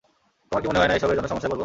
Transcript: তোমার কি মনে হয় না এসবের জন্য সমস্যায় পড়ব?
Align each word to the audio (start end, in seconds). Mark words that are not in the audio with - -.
তোমার 0.49 0.61
কি 0.63 0.67
মনে 0.69 0.79
হয় 0.81 0.89
না 0.89 0.95
এসবের 0.97 1.15
জন্য 1.17 1.27
সমস্যায় 1.31 1.49
পড়ব? 1.51 1.59